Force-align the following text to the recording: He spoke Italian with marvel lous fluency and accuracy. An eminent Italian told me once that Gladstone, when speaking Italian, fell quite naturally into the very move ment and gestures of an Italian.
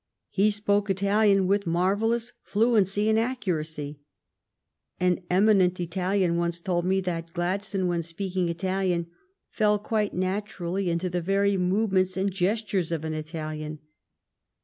He 0.31 0.49
spoke 0.49 0.89
Italian 0.89 1.45
with 1.45 1.67
marvel 1.67 2.09
lous 2.09 2.33
fluency 2.41 3.07
and 3.07 3.19
accuracy. 3.19 3.99
An 4.99 5.19
eminent 5.29 5.79
Italian 5.79 6.29
told 6.63 6.85
me 6.85 6.95
once 6.97 7.05
that 7.05 7.33
Gladstone, 7.33 7.85
when 7.85 8.01
speaking 8.01 8.49
Italian, 8.49 9.05
fell 9.47 9.77
quite 9.77 10.15
naturally 10.15 10.89
into 10.89 11.07
the 11.07 11.21
very 11.21 11.55
move 11.55 11.91
ment 11.91 12.17
and 12.17 12.31
gestures 12.31 12.91
of 12.91 13.03
an 13.05 13.13
Italian. 13.13 13.77